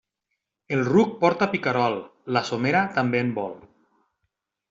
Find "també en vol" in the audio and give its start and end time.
2.97-3.55